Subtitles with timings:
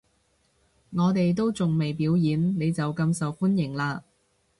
[0.89, 4.01] 我哋都仲未表演，你就咁受歡迎喇